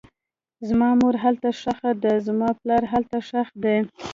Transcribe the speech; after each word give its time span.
زما 0.67 0.89
مور 0.99 1.15
هلته 1.23 1.49
ښخه 1.61 1.91
ده, 2.03 2.13
زما 2.27 2.49
پلار 2.59 2.83
هلته 2.93 3.17
ښخ 3.27 3.47
دی 3.63 3.77